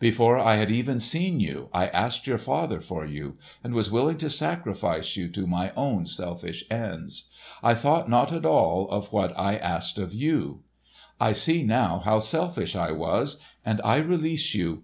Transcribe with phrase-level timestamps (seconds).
[0.00, 4.18] Before I had even seen you, I asked your father for you, and was willing
[4.18, 7.28] to sacrifice you to my own selfish ends.
[7.62, 10.64] I thought not at all of what I asked of you!
[11.20, 14.82] I see now how selfish I was, and I release you.